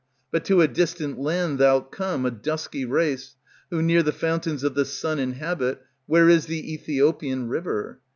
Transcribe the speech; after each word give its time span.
But 0.31 0.43
to 0.45 0.61
a 0.61 0.67
distant 0.67 1.19
land 1.19 1.59
Thou 1.59 1.75
'lt 1.77 1.91
come, 1.91 2.25
a 2.25 2.31
dusky 2.31 2.85
race, 2.85 3.35
who 3.69 3.83
near 3.83 4.01
the 4.01 4.11
fountains 4.11 4.63
Of 4.63 4.73
the 4.73 4.83
sun 4.83 5.19
inhabit, 5.19 5.83
where 6.07 6.27
is 6.27 6.47
the 6.47 6.75
Æthiopian 6.75 7.47
river. 7.49 7.99